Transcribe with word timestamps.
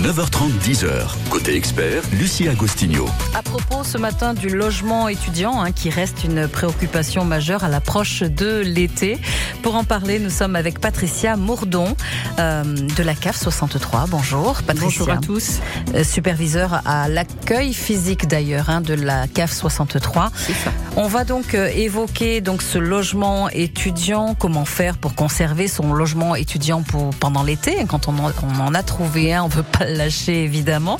9h30, 0.00 0.50
10h. 0.64 0.88
Côté 1.28 1.54
expert, 1.56 2.02
Lucie 2.18 2.48
Agostinho. 2.48 3.06
À 3.34 3.42
propos 3.42 3.84
ce 3.84 3.98
matin 3.98 4.32
du 4.32 4.48
logement 4.48 5.08
étudiant, 5.08 5.60
hein, 5.60 5.72
qui 5.72 5.90
reste 5.90 6.24
une 6.24 6.48
préoccupation 6.48 7.26
majeure 7.26 7.64
à 7.64 7.68
l'approche 7.68 8.22
de 8.22 8.60
l'été. 8.60 9.18
Pour 9.62 9.74
en 9.74 9.84
parler, 9.84 10.18
nous 10.18 10.30
sommes 10.30 10.56
avec 10.56 10.80
Patricia 10.80 11.36
Mourdon 11.36 11.94
euh, 12.38 12.64
de 12.64 13.02
la 13.02 13.14
CAF 13.14 13.36
63. 13.36 14.06
Bonjour 14.08 14.62
Patricia. 14.62 15.00
Bonjour 15.00 15.10
à 15.10 15.18
tous. 15.18 15.60
Euh, 15.94 16.02
superviseur 16.02 16.80
à 16.86 17.06
l'accueil 17.08 17.74
physique 17.74 18.26
d'ailleurs 18.26 18.70
hein, 18.70 18.80
de 18.80 18.94
la 18.94 19.28
CAF 19.28 19.52
63. 19.52 20.30
C'est 20.34 20.54
ça. 20.54 20.72
On 20.96 21.08
va 21.08 21.24
donc 21.24 21.54
euh, 21.54 21.68
évoquer 21.74 22.40
donc 22.40 22.62
ce 22.62 22.78
logement 22.78 23.50
étudiant, 23.50 24.34
comment 24.34 24.64
faire 24.64 24.96
pour 24.96 25.14
conserver 25.14 25.68
son 25.68 25.92
logement 25.92 26.36
étudiant 26.36 26.80
pour, 26.80 27.10
pendant 27.10 27.42
l'été? 27.42 27.84
Quand 27.86 28.08
on 28.08 28.12
en, 28.18 28.32
on 28.42 28.60
en 28.60 28.74
a 28.74 28.82
trouvé 28.82 29.34
un, 29.34 29.42
on 29.42 29.48
veut 29.48 29.62
pas 29.62 29.89
lâcher 29.96 30.44
évidemment. 30.44 30.98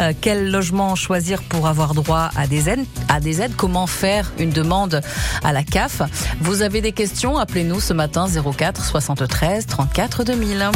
Euh, 0.00 0.12
quel 0.20 0.50
logement 0.50 0.94
choisir 0.94 1.42
pour 1.42 1.66
avoir 1.66 1.94
droit 1.94 2.30
à 2.36 2.46
des 2.46 2.68
aides 2.68 2.84
À 3.08 3.20
des 3.20 3.40
aides, 3.40 3.56
comment 3.56 3.86
faire 3.86 4.32
une 4.38 4.50
demande 4.50 5.00
à 5.42 5.52
la 5.52 5.62
CAF 5.62 6.02
Vous 6.40 6.62
avez 6.62 6.80
des 6.80 6.92
questions? 6.92 7.38
Appelez-nous 7.38 7.80
ce 7.80 7.92
matin 7.92 8.26
04 8.28 8.84
73 8.84 9.66
34 9.66 10.24
2000 10.24 10.70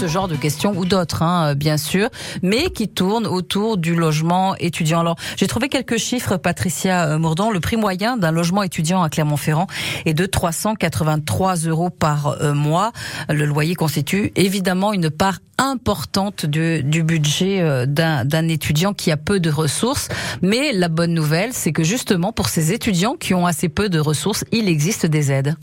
ce 0.00 0.06
genre 0.06 0.28
de 0.28 0.36
questions 0.36 0.72
ou 0.78 0.86
d'autres, 0.86 1.22
hein, 1.22 1.54
bien 1.54 1.76
sûr, 1.76 2.08
mais 2.42 2.70
qui 2.70 2.88
tournent 2.88 3.26
autour 3.26 3.76
du 3.76 3.94
logement 3.94 4.56
étudiant. 4.56 5.00
Alors, 5.00 5.16
j'ai 5.36 5.46
trouvé 5.46 5.68
quelques 5.68 5.98
chiffres, 5.98 6.38
Patricia 6.38 7.04
euh, 7.04 7.18
Mourdon. 7.18 7.50
Le 7.50 7.60
prix 7.60 7.76
moyen 7.76 8.16
d'un 8.16 8.30
logement 8.30 8.62
étudiant 8.62 9.02
à 9.02 9.10
Clermont-Ferrand 9.10 9.66
est 10.06 10.14
de 10.14 10.24
383 10.24 11.56
euros 11.66 11.90
par 11.90 12.28
euh, 12.40 12.54
mois. 12.54 12.92
Le 13.28 13.44
loyer 13.44 13.74
constitue 13.74 14.32
évidemment 14.36 14.94
une 14.94 15.10
part 15.10 15.40
importante 15.58 16.46
du, 16.46 17.02
budget 17.02 17.60
euh, 17.60 17.84
d'un 17.84 18.48
étudiant 18.48 18.94
qui 18.94 19.10
a 19.10 19.18
peu 19.18 19.38
de 19.38 19.50
ressources. 19.50 20.08
Mais 20.40 20.72
la 20.72 20.88
bonne 20.88 21.12
nouvelle, 21.12 21.50
c'est 21.52 21.72
que 21.72 21.82
justement, 21.82 22.32
pour 22.32 22.48
ces 22.48 22.72
étudiants 22.72 23.16
qui 23.16 23.34
ont 23.34 23.44
assez 23.44 23.68
peu 23.68 23.90
de 23.90 23.98
ressources, 23.98 24.46
il 24.50 24.66
existe 24.66 25.04
des 25.04 25.30
aides. 25.30 25.56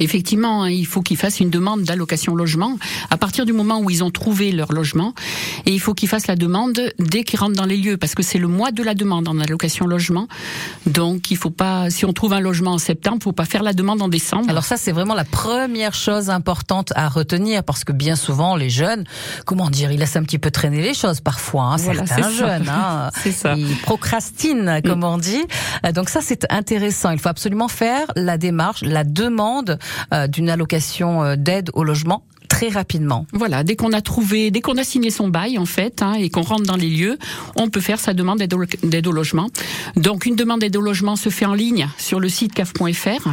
Effectivement, 0.00 0.64
hein, 0.64 0.70
il 0.70 0.86
faut 0.86 1.02
qu'ils 1.02 1.16
fassent 1.16 1.40
une 1.40 1.50
demande 1.50 1.82
d'allocation 1.82 2.34
logement 2.34 2.78
à 3.10 3.16
partir 3.16 3.46
du 3.46 3.52
moment 3.52 3.80
où 3.80 3.90
ils 3.90 4.02
ont 4.04 4.10
trouvé 4.10 4.52
leur 4.52 4.72
logement. 4.72 5.14
Et 5.66 5.72
il 5.72 5.80
faut 5.80 5.94
qu'ils 5.94 6.08
fassent 6.08 6.26
la 6.26 6.36
demande 6.36 6.78
dès 6.98 7.24
qu'ils 7.24 7.38
rentrent 7.38 7.56
dans 7.56 7.66
les 7.66 7.76
lieux, 7.76 7.96
parce 7.96 8.14
que 8.14 8.22
c'est 8.22 8.38
le 8.38 8.48
mois 8.48 8.70
de 8.70 8.82
la 8.82 8.94
demande 8.94 9.28
en 9.28 9.38
allocation 9.38 9.86
logement. 9.86 10.28
Donc, 10.86 11.30
il 11.30 11.36
faut 11.36 11.50
pas, 11.50 11.90
si 11.90 12.04
on 12.04 12.12
trouve 12.12 12.32
un 12.32 12.40
logement 12.40 12.72
en 12.72 12.78
septembre, 12.78 13.18
il 13.20 13.24
faut 13.24 13.32
pas 13.32 13.44
faire 13.44 13.62
la 13.62 13.72
demande 13.72 14.02
en 14.02 14.08
décembre. 14.08 14.48
Alors 14.48 14.64
ça, 14.64 14.76
c'est 14.76 14.92
vraiment 14.92 15.14
la 15.14 15.24
première 15.24 15.94
chose 15.94 16.30
importante 16.30 16.92
à 16.96 17.08
retenir, 17.08 17.64
parce 17.64 17.84
que 17.84 17.92
bien 17.92 18.16
souvent, 18.16 18.56
les 18.56 18.70
jeunes, 18.70 19.04
comment 19.46 19.70
dire, 19.70 19.90
ils 19.90 19.98
laissent 19.98 20.16
un 20.16 20.22
petit 20.22 20.38
peu 20.38 20.50
traîner 20.50 20.82
les 20.82 20.94
choses 20.94 21.20
parfois. 21.20 21.64
Hein, 21.64 21.76
Voilà, 21.76 22.06
certains 22.06 22.30
jeunes, 22.30 22.68
hein, 22.68 23.10
ils 23.56 23.76
procrastinent, 23.82 24.80
comme 24.84 25.04
on 25.04 25.18
dit. 25.18 25.44
Donc 25.94 26.08
ça, 26.08 26.20
c'est 26.22 26.50
intéressant. 26.50 27.10
Il 27.10 27.18
faut 27.18 27.28
absolument 27.28 27.68
faire 27.68 28.06
la 28.16 28.38
démarche, 28.38 28.82
la 28.82 29.04
demande 29.04 29.73
d'une 30.28 30.50
allocation 30.50 31.22
euh, 31.22 31.36
d'aide 31.36 31.70
au 31.74 31.84
logement 31.84 32.24
très 32.48 32.68
rapidement. 32.68 33.26
Voilà, 33.32 33.64
dès 33.64 33.74
qu'on 33.74 33.92
a 33.92 34.00
trouvé, 34.00 34.50
dès 34.50 34.60
qu'on 34.60 34.76
a 34.76 34.84
signé 34.84 35.10
son 35.10 35.28
bail 35.28 35.58
en 35.58 35.66
fait, 35.66 36.02
hein, 36.02 36.12
et 36.14 36.30
qu'on 36.30 36.42
rentre 36.42 36.64
dans 36.64 36.76
les 36.76 36.90
lieux, 36.90 37.18
on 37.56 37.68
peut 37.68 37.80
faire 37.80 37.98
sa 37.98 38.14
demande 38.14 38.38
d'aide 38.38 39.06
au 39.06 39.12
logement. 39.12 39.48
Donc 39.96 40.26
une 40.26 40.36
demande 40.36 40.60
d'aide 40.60 40.76
au 40.76 40.80
logement 40.80 41.16
se 41.16 41.30
fait 41.30 41.46
en 41.46 41.54
ligne 41.54 41.88
sur 41.98 42.20
le 42.20 42.28
site 42.28 42.52
caf.fr. 42.52 43.28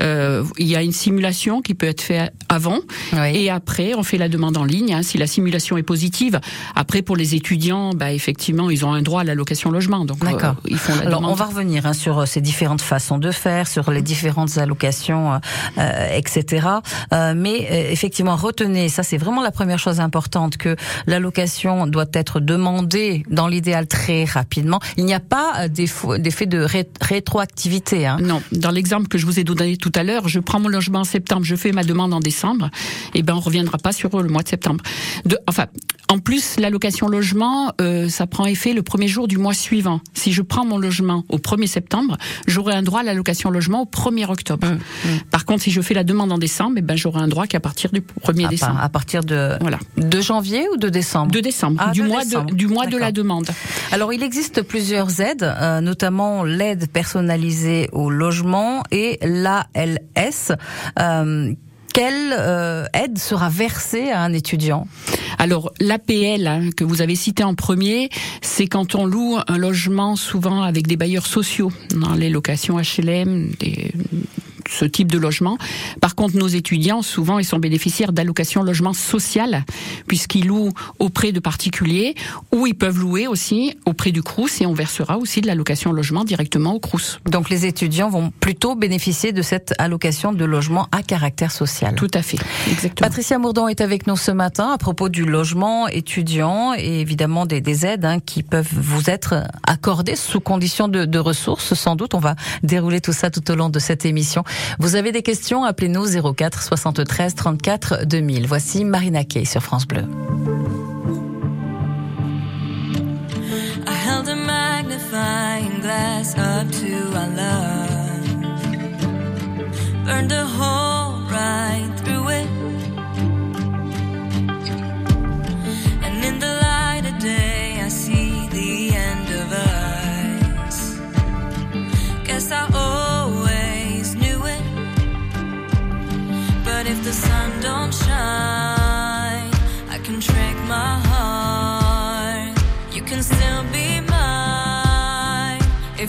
Euh, 0.00 0.42
il 0.58 0.66
y 0.66 0.76
a 0.76 0.82
une 0.82 0.92
simulation 0.92 1.62
qui 1.62 1.74
peut 1.74 1.86
être 1.86 2.00
faite 2.02 2.32
avant 2.48 2.78
Oui. 3.12 3.18
et 3.36 3.50
après 3.50 3.94
on 3.94 4.02
fait 4.02 4.18
la 4.18 4.28
demande 4.28 4.56
en 4.56 4.64
ligne. 4.64 4.92
hein, 4.94 5.02
si 5.02 5.18
la 5.18 5.26
simulation 5.26 5.76
est 5.76 5.82
positive, 5.82 6.40
après 6.74 7.02
pour 7.02 7.16
les 7.16 7.34
étudiants, 7.34 7.90
bah 7.94 8.12
effectivement 8.12 8.70
ils 8.70 8.84
ont 8.84 8.92
un 8.92 9.02
droit 9.02 9.20
à 9.20 9.24
l'allocation 9.24 9.70
logement. 9.70 10.04
Donc 10.04 10.24
euh, 10.24 10.52
ils 10.66 10.78
font 10.78 10.94
la 10.96 11.02
Alors, 11.02 11.20
demande. 11.20 11.32
on 11.32 11.34
va 11.34 11.44
revenir 11.46 11.86
hein, 11.86 11.92
sur 11.92 12.18
euh, 12.20 12.26
ces 12.26 12.40
différentes 12.40 12.80
façons 12.82 13.18
de 13.18 13.30
faire, 13.30 13.68
sur 13.68 13.90
les 13.90 14.02
différentes 14.02 14.58
allocations, 14.58 15.34
euh, 15.34 15.38
euh, 15.78 16.08
etc. 16.16 16.66
Euh, 17.12 17.34
mais 17.36 17.68
euh, 17.70 17.90
effectivement, 17.90 18.36
retenez, 18.36 18.88
ça 18.88 19.02
c'est 19.02 19.16
vraiment 19.18 19.42
la 19.42 19.50
première 19.52 19.78
chose 19.78 20.00
importante, 20.00 20.56
que 20.56 20.76
l'allocation 21.06 21.86
doit 21.86 22.06
être 22.14 22.40
demandée 22.40 23.22
dans 23.30 23.46
l'idéal 23.48 23.86
très 23.86 24.24
rapidement. 24.24 24.80
Il 24.96 25.04
n'y 25.04 25.14
a 25.14 25.20
pas 25.20 25.68
d'effet 25.68 26.46
de 26.46 26.58
ré- 26.58 26.88
rétroactivité. 27.00 28.06
Hein. 28.06 28.18
Non, 28.20 28.42
dans 28.52 28.70
l'exemple 28.70 29.08
que 29.08 29.18
je 29.18 29.26
vous 29.26 29.38
ai 29.40 29.44
donné 29.44 29.76
tout 29.84 29.92
à 29.96 30.02
l'heure, 30.02 30.28
je 30.28 30.40
prends 30.40 30.60
mon 30.60 30.68
logement 30.70 31.00
en 31.00 31.04
septembre, 31.04 31.44
je 31.44 31.54
fais 31.56 31.70
ma 31.70 31.84
demande 31.84 32.14
en 32.14 32.20
décembre, 32.20 32.70
et 33.14 33.22
ben 33.22 33.34
on 33.34 33.40
reviendra 33.40 33.76
pas 33.76 33.92
sur 33.92 34.08
le 34.22 34.30
mois 34.30 34.42
de 34.42 34.48
septembre. 34.48 34.82
De, 35.26 35.36
enfin, 35.46 35.66
en 36.08 36.18
plus, 36.20 36.56
l'allocation 36.58 37.06
logement, 37.08 37.72
euh, 37.82 38.08
ça 38.08 38.26
prend 38.26 38.46
effet 38.46 38.72
le 38.72 38.82
premier 38.82 39.08
jour 39.08 39.28
du 39.28 39.36
mois 39.36 39.52
suivant. 39.52 40.00
Si 40.14 40.32
je 40.32 40.40
prends 40.40 40.64
mon 40.64 40.78
logement 40.78 41.24
au 41.28 41.36
1er 41.36 41.66
septembre, 41.66 42.16
j'aurai 42.46 42.72
un 42.74 42.82
droit 42.82 43.00
à 43.00 43.02
l'allocation 43.02 43.50
logement 43.50 43.82
au 43.82 43.84
1er 43.84 44.24
octobre. 44.30 44.68
Par 45.30 45.44
contre, 45.44 45.62
si 45.64 45.70
je 45.70 45.82
fais 45.82 45.92
la 45.92 46.04
demande 46.04 46.32
en 46.32 46.38
décembre, 46.38 46.76
eh 46.78 46.82
ben 46.82 46.96
j'aurai 46.96 47.20
un 47.20 47.28
droit 47.28 47.46
qu'à 47.46 47.60
partir 47.60 47.90
du 47.92 48.00
1er 48.00 48.46
À, 48.46 48.48
décembre. 48.48 48.80
à 48.80 48.88
partir 48.88 49.22
de, 49.22 49.58
Voilà. 49.60 49.78
de 49.98 50.20
janvier 50.22 50.64
ou 50.72 50.78
de 50.78 50.88
décembre? 50.88 51.30
De 51.30 51.40
décembre, 51.40 51.76
Ah, 51.84 51.90
du 51.90 52.00
de 52.02 52.06
mois 52.08 52.24
décembre. 52.24 52.50
de, 52.50 52.54
du 52.54 52.68
mois 52.68 52.86
de 52.86 52.96
la 52.96 53.12
demande. 53.12 53.48
Alors, 53.92 54.12
il 54.14 54.22
existe 54.22 54.62
plusieurs 54.62 55.20
aides, 55.20 55.42
euh, 55.42 55.82
notamment 55.82 56.42
l'aide 56.44 56.88
personnalisée 56.88 57.88
au 57.92 58.08
logement 58.10 58.82
et 58.90 59.18
l'ALS. 59.74 60.56
Euh, 60.98 61.52
quelle 61.92 62.32
euh, 62.36 62.86
aide 62.92 63.18
sera 63.18 63.48
versée 63.48 64.10
à 64.10 64.20
un 64.22 64.32
étudiant? 64.32 64.88
Alors 65.38 65.72
l'APL 65.80 66.46
hein, 66.46 66.70
que 66.76 66.82
vous 66.82 67.02
avez 67.02 67.14
cité 67.14 67.44
en 67.44 67.54
premier, 67.54 68.08
c'est 68.42 68.66
quand 68.66 68.96
on 68.96 69.06
loue 69.06 69.36
un 69.46 69.58
logement 69.58 70.16
souvent 70.16 70.62
avec 70.62 70.88
des 70.88 70.96
bailleurs 70.96 71.26
sociaux 71.26 71.70
dans 71.94 72.14
les 72.14 72.30
locations 72.30 72.78
HLM, 72.78 73.50
des- 73.60 73.92
ce 74.68 74.84
type 74.84 75.10
de 75.10 75.18
logement. 75.18 75.58
Par 76.00 76.14
contre, 76.14 76.36
nos 76.36 76.46
étudiants, 76.46 77.02
souvent, 77.02 77.38
ils 77.38 77.44
sont 77.44 77.58
bénéficiaires 77.58 78.12
d'allocations 78.12 78.62
logement 78.62 78.92
social, 78.92 79.64
puisqu'ils 80.06 80.46
louent 80.46 80.72
auprès 80.98 81.32
de 81.32 81.40
particuliers, 81.40 82.14
ou 82.52 82.66
ils 82.66 82.74
peuvent 82.74 82.98
louer 82.98 83.26
aussi 83.26 83.76
auprès 83.86 84.12
du 84.12 84.22
CRUS, 84.22 84.60
et 84.60 84.66
on 84.66 84.74
versera 84.74 85.18
aussi 85.18 85.40
de 85.40 85.46
l'allocation 85.46 85.92
logement 85.92 86.24
directement 86.24 86.74
au 86.74 86.80
CRUS. 86.80 87.20
Donc, 87.26 87.50
les 87.50 87.66
étudiants 87.66 88.08
vont 88.08 88.30
plutôt 88.40 88.74
bénéficier 88.74 89.32
de 89.32 89.42
cette 89.42 89.74
allocation 89.78 90.32
de 90.32 90.44
logement 90.44 90.88
à 90.92 91.02
caractère 91.02 91.52
social. 91.52 91.94
Tout 91.94 92.10
à 92.14 92.22
fait, 92.22 92.38
exactement. 92.70 93.08
Patricia 93.08 93.38
Mourdon 93.38 93.68
est 93.68 93.80
avec 93.80 94.06
nous 94.06 94.16
ce 94.16 94.30
matin 94.30 94.70
à 94.72 94.78
propos 94.78 95.08
du 95.08 95.24
logement 95.24 95.88
étudiant 95.88 96.74
et 96.76 97.00
évidemment 97.00 97.46
des, 97.46 97.60
des 97.60 97.86
aides 97.86 98.04
hein, 98.04 98.20
qui 98.20 98.42
peuvent 98.42 98.68
vous 98.72 99.10
être 99.10 99.44
accordées 99.66 100.16
sous 100.16 100.40
condition 100.40 100.88
de, 100.88 101.04
de 101.04 101.18
ressources. 101.18 101.74
Sans 101.74 101.96
doute, 101.96 102.14
on 102.14 102.18
va 102.18 102.36
dérouler 102.62 103.00
tout 103.00 103.12
ça 103.12 103.30
tout 103.30 103.50
au 103.50 103.54
long 103.54 103.68
de 103.68 103.78
cette 103.78 104.04
émission. 104.04 104.44
Vous 104.78 104.96
avez 104.96 105.12
des 105.12 105.22
questions 105.22 105.64
Appelez-nous 105.64 106.34
04 106.34 106.62
73 106.62 107.34
34 107.34 108.04
2000. 108.06 108.46
Voici 108.46 108.84
Marina 108.84 109.24
Kay 109.24 109.44
sur 109.44 109.62
France 109.62 109.86
Bleu. 109.86 110.04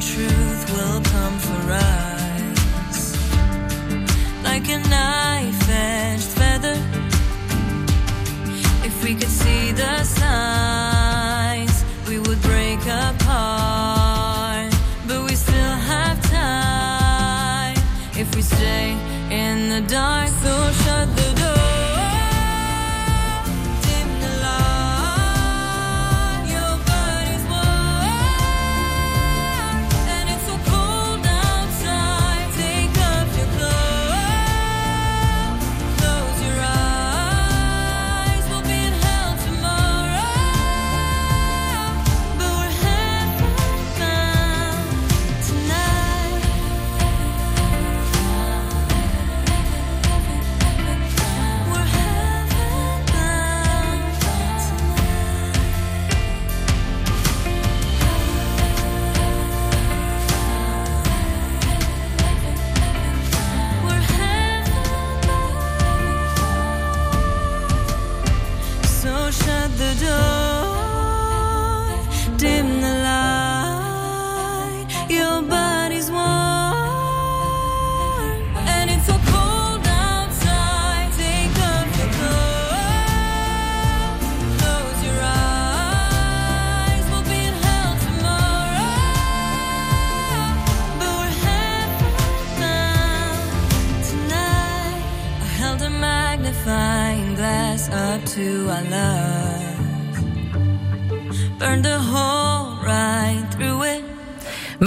the 0.00 0.06
truth 0.06 0.72
will 0.72 1.00
come 1.02 1.38
for 1.38 1.72
us 1.72 3.16
like 4.42 4.66
a 4.68 4.78
knife 4.88 5.68
edged 5.68 6.30
feather. 6.38 6.76
If 8.82 9.04
we 9.04 9.14
could 9.14 9.28
see 9.28 9.72
the 9.72 10.02
signs, 10.04 11.84
we 12.08 12.18
would 12.18 12.40
break 12.40 12.80
apart. 12.80 14.72
But 15.06 15.24
we 15.28 15.34
still 15.34 15.76
have 15.92 16.22
time 16.30 17.76
if 18.16 18.34
we 18.34 18.42
stay 18.42 18.96
in 19.30 19.68
the 19.68 19.82
dark. 19.86 20.39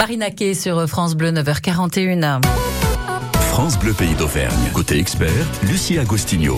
Marina 0.04 0.30
Kay 0.30 0.54
sur 0.54 0.86
France 0.86 1.14
Bleu, 1.14 1.32
9h41. 1.32 2.42
France 3.48 3.78
Bleu 3.78 3.94
Pays 3.94 4.14
d'Auvergne. 4.14 4.70
Côté 4.74 4.98
expert, 4.98 5.30
Lucie 5.62 5.98
Agostinho. 5.98 6.56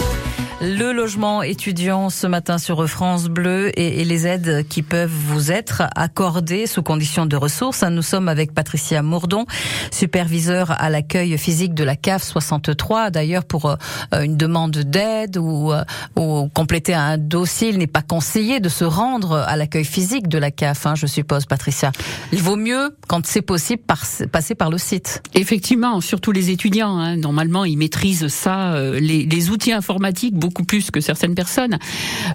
Le 0.63 0.93
logement 0.93 1.43
étudiant 1.43 2.09
ce 2.09 2.27
matin 2.27 2.57
sur 2.57 2.89
France 2.89 3.27
Bleu 3.27 3.79
et, 3.79 4.03
les 4.05 4.27
aides 4.27 4.67
qui 4.67 4.81
peuvent 4.81 5.13
vous 5.13 5.53
être 5.53 5.83
accordées 5.95 6.67
sous 6.67 6.83
conditions 6.83 7.27
de 7.27 7.37
ressources. 7.37 7.83
Nous 7.83 8.01
sommes 8.01 8.27
avec 8.27 8.55
Patricia 8.55 9.03
Mourdon, 9.03 9.45
superviseur 9.93 10.71
à 10.71 10.89
l'accueil 10.89 11.37
physique 11.37 11.75
de 11.75 11.85
la 11.85 11.95
CAF 11.95 12.23
63. 12.23 13.11
D'ailleurs, 13.11 13.45
pour 13.45 13.67
euh, 13.67 13.77
une 14.23 14.39
demande 14.39 14.79
d'aide 14.79 15.37
ou, 15.37 15.73
euh, 15.73 15.85
ou 16.17 16.49
compléter 16.55 16.95
un 16.95 17.19
dossier, 17.19 17.69
il 17.69 17.77
n'est 17.77 17.87
pas 17.87 18.01
conseillé 18.01 18.59
de 18.59 18.71
se 18.71 18.85
rendre 18.85 19.37
à 19.37 19.57
l'accueil 19.57 19.85
physique 19.85 20.27
de 20.27 20.39
la 20.39 20.51
CAF, 20.51 20.87
hein, 20.87 20.95
je 20.95 21.07
suppose, 21.07 21.45
Patricia. 21.45 21.93
Il 22.33 22.41
vaut 22.41 22.57
mieux, 22.57 22.97
quand 23.09 23.27
c'est 23.27 23.43
possible, 23.43 23.83
passer 24.33 24.55
par 24.55 24.71
le 24.71 24.79
site. 24.79 25.23
Effectivement, 25.35 26.01
surtout 26.01 26.33
les 26.33 26.49
étudiants. 26.49 26.97
hein. 26.97 27.17
Normalement, 27.17 27.67
ils 27.67 27.77
maîtrisent 27.77 28.29
ça, 28.29 28.73
euh, 28.73 28.99
les 28.99 29.51
outils 29.51 29.73
informatiques 29.73 30.35
beaucoup 30.47 30.65
plus 30.65 30.93
que 30.93 31.01
certaines 31.01 31.35
personnes. 31.35 31.77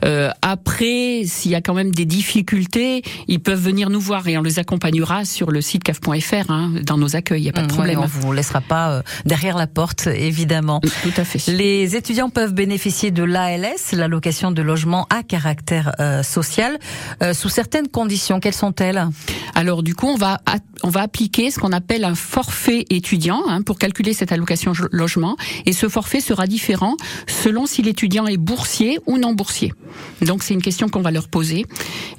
Euh, 0.03 0.29
après, 0.41 1.23
s'il 1.25 1.51
y 1.51 1.55
a 1.55 1.61
quand 1.61 1.73
même 1.73 1.91
des 1.91 2.05
difficultés, 2.05 3.03
ils 3.29 3.39
peuvent 3.39 3.61
venir 3.61 3.89
nous 3.89 4.01
voir 4.01 4.27
et 4.27 4.37
on 4.37 4.41
les 4.41 4.59
accompagnera 4.59 5.23
sur 5.23 5.49
le 5.49 5.61
site 5.61 5.83
caf.fr 5.83 6.51
hein, 6.51 6.73
dans 6.83 6.97
nos 6.97 7.15
accueils. 7.15 7.39
Il 7.39 7.43
n'y 7.43 7.49
a 7.49 7.53
pas 7.53 7.61
de 7.61 7.67
problème. 7.67 7.99
ouais, 7.99 8.05
on 8.05 8.19
vous 8.19 8.33
laissera 8.33 8.59
pas 8.59 8.91
euh, 8.91 9.01
derrière 9.25 9.57
la 9.57 9.67
porte, 9.67 10.07
évidemment. 10.07 10.81
Tout 10.81 11.13
à 11.15 11.23
fait. 11.23 11.51
Les 11.51 11.95
étudiants 11.95 12.29
peuvent 12.29 12.53
bénéficier 12.53 13.11
de 13.11 13.23
l'ALS, 13.23 13.93
l'allocation 13.93 14.51
de 14.51 14.61
logement 14.61 15.07
à 15.09 15.23
caractère 15.23 15.95
euh, 15.99 16.21
social, 16.21 16.77
euh, 17.23 17.33
sous 17.33 17.49
certaines 17.49 17.87
conditions. 17.87 18.41
Quelles 18.41 18.53
sont-elles? 18.53 19.07
Alors 19.55 19.83
du 19.83 19.95
coup, 19.95 20.07
on 20.07 20.17
va 20.17 20.39
on 20.83 20.89
va 20.89 21.01
appliquer 21.01 21.51
ce 21.51 21.59
qu'on 21.59 21.71
appelle 21.71 22.03
un 22.03 22.15
forfait 22.15 22.85
étudiant 22.89 23.41
hein, 23.47 23.61
pour 23.61 23.77
calculer 23.77 24.13
cette 24.13 24.31
allocation 24.31 24.73
logement 24.91 25.37
et 25.65 25.73
ce 25.73 25.89
forfait 25.89 26.19
sera 26.21 26.47
différent 26.47 26.95
selon 27.27 27.65
si 27.65 27.81
l'étudiant 27.81 28.27
est 28.27 28.37
boursier 28.37 28.99
ou 29.05 29.17
non 29.17 29.33
boursier. 29.33 29.73
Donc 30.21 30.43
c'est 30.43 30.53
une 30.53 30.61
question 30.61 30.89
qu'on 30.89 31.01
va 31.01 31.11
leur 31.11 31.27
poser 31.27 31.65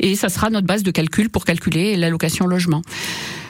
et 0.00 0.14
ça 0.16 0.28
sera 0.28 0.50
notre 0.50 0.66
base 0.66 0.82
de 0.82 0.90
calcul 0.90 1.30
pour 1.30 1.44
calculer 1.44 1.96
l'allocation 1.96 2.46
logement. 2.46 2.82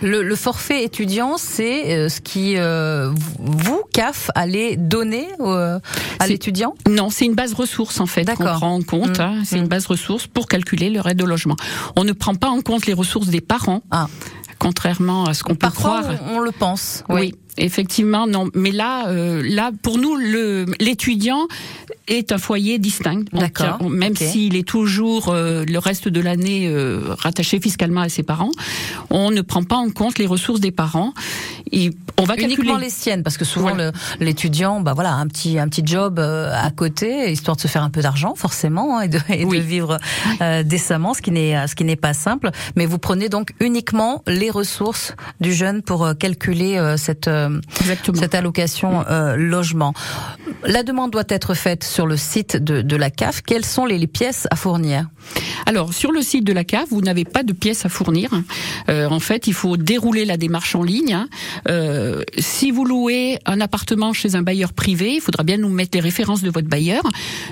le, 0.03 0.23
le 0.23 0.37
forfait 0.37 0.85
étudiant, 0.85 1.37
c'est 1.39 1.97
euh, 1.97 2.09
ce 2.09 2.21
qui 2.21 2.57
euh, 2.57 3.13
vous, 3.39 3.83
CAF, 3.93 4.31
allez 4.35 4.77
donner 4.77 5.29
euh, 5.41 5.79
à 6.19 6.27
l'étudiant? 6.27 6.75
Non, 6.89 7.11
c'est 7.11 7.25
une 7.25 7.35
base 7.35 7.53
ressource 7.55 8.01
en 8.01 8.07
fait 8.07 8.25
qu'on 8.35 8.45
prend 8.45 8.75
en 8.75 8.83
compte. 8.83 9.19
Mmh, 9.19 9.23
hein. 9.23 9.43
c'est 9.45 9.57
mmh. 9.57 9.63
une 9.63 9.69
base 9.69 9.87
ressource 9.87 10.27
pour 10.27 10.49
calculer 10.49 10.91
leur 10.91 11.09
aide 11.09 11.23
au 11.23 11.27
logement. 11.27 11.57
On 11.97 12.05
ne 12.05 12.13
prend 12.13 12.35
pas 12.35 12.49
en 12.49 12.61
compte 12.61 12.87
les 12.87 12.93
ressources 12.93 13.29
des 13.29 13.41
parents, 13.41 13.83
Ah. 13.91 14.09
Contrairement 14.63 15.25
à 15.25 15.35
ce 15.35 15.43
qu'on 15.43 15.57
peut 15.57 15.71
croire. 15.71 16.05
on, 16.29 16.37
on 16.37 16.39
le 16.39 16.53
pense. 16.53 17.03
Oui. 17.09 17.35
Effectivement, 17.59 18.27
non. 18.27 18.49
Mais 18.55 18.71
là, 18.71 19.09
euh, 19.09 19.43
là, 19.45 19.71
pour 19.83 19.99
nous, 19.99 20.17
l'étudiant 20.81 21.47
est 22.09 22.33
un 22.33 22.39
foyer 22.39 22.79
distinct. 22.79 23.25
D'accord, 23.33 23.89
Même 23.89 24.17
s'il 24.17 24.57
est 24.57 24.67
toujours 24.67 25.29
euh, 25.29 25.65
le 25.65 25.79
reste 25.79 26.09
de 26.09 26.21
l'année 26.21 26.67
euh, 26.69 27.01
rattaché 27.19 27.61
fiscalement 27.61 28.01
à 28.01 28.09
ses 28.09 28.23
parents, 28.23 28.51
on 29.11 29.31
ne 29.31 29.41
prend 29.41 29.63
pas 29.63 29.77
en 29.77 29.91
compte 29.91 30.19
les 30.19 30.27
ressources 30.27 30.61
des 30.61 30.73
parents. 30.73 31.13
Et 31.71 31.91
on 32.19 32.25
va 32.25 32.35
Uniquement 32.35 32.65
calculer. 32.65 32.85
les 32.87 32.91
siennes, 32.91 33.23
parce 33.23 33.39
que 33.39 33.45
souvent 33.45 33.71
Voilà. 33.71 33.93
l'étudiant, 34.21 34.81
bah 34.81 34.93
voilà, 34.95 35.15
un 35.15 35.27
petit 35.27 35.59
un 35.59 35.69
petit 35.69 35.83
job 35.87 36.19
à 36.19 36.71
côté, 36.71 37.31
histoire 37.33 37.57
de 37.57 37.63
se 37.63 37.69
faire 37.69 37.83
un 37.83 37.89
peu 37.89 38.03
d'argent, 38.03 38.35
forcément, 38.35 38.99
hein, 38.99 39.03
et 39.03 39.09
de, 39.09 39.19
et 39.31 39.45
de 39.45 39.57
vivre 39.57 39.99
décemment, 40.65 41.15
ce 41.15 41.23
qui 41.23 41.31
n'est 41.31 41.67
ce 41.67 41.75
qui 41.75 41.85
n'est 41.85 41.97
pas 41.97 42.13
simple. 42.15 42.51
Mais 42.77 42.85
vous 42.85 42.99
prenez 42.99 43.29
donc 43.31 43.53
uniquement 43.61 44.23
les 44.27 44.51
ressources 44.51 45.15
du 45.41 45.55
jeune 45.55 45.83
pour 45.83 46.07
calculer 46.19 46.95
cette. 46.99 47.31
Cette 48.15 48.35
allocation 48.35 49.05
euh, 49.09 49.37
logement. 49.37 49.95
La 50.65 50.83
demande 50.83 51.11
doit 51.11 51.25
être 51.29 51.55
faite 51.55 51.85
sur 51.85 52.07
le 52.07 52.17
site 52.17 52.57
de, 52.57 52.83
de 52.83 52.97
la 52.97 53.11
CAF. 53.11 53.43
Quelles 53.43 53.65
sont 53.65 53.87
les, 53.87 53.99
les 53.99 54.07
pièces 54.07 54.47
à 54.51 54.57
fournir? 54.57 55.09
Alors, 55.67 55.95
sur 55.95 56.13
le 56.13 56.23
site 56.23 56.45
de 56.45 56.53
la 56.53 56.65
CAF, 56.65 56.89
vous 56.91 57.01
n'avez 57.01 57.25
pas 57.25 57.43
de 57.43 57.53
pièces 57.53 57.87
à 57.87 57.89
fournir. 57.89 58.31
Euh, 58.89 59.09
en 59.09 59.21
fait, 59.21 59.47
il 59.47 59.55
faut 59.55 59.77
dérouler 59.77 60.25
la 60.25 60.37
démarche 60.37 60.75
en 60.75 60.83
ligne. 60.83 61.19
Euh, 61.69 62.23
si 62.39 62.71
vous 62.71 62.85
louez 62.85 63.39
un 63.47 63.61
appartement 63.61 64.13
chez 64.13 64.35
un 64.35 64.43
bailleur 64.43 64.73
privé, 64.73 65.15
il 65.15 65.21
faudra 65.21 65.43
bien 65.45 65.57
nous 65.57 65.69
mettre 65.69 65.97
les 65.97 66.01
références 66.01 66.43
de 66.43 66.51
votre 66.51 66.69
bailleur, 66.69 67.03